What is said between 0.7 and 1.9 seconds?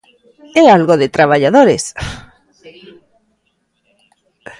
algo de traballadores!